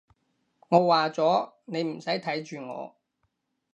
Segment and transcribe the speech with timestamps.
[0.69, 2.95] 我話咗，你唔使睇住我